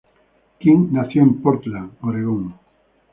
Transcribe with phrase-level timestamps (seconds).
[0.57, 2.55] King nació en Portland, Oregón.